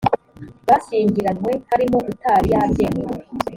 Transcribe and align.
bashyingiranywe 0.67 1.51
harimo 1.69 1.97
utari 2.11 2.47
yabyemeye 2.53 3.15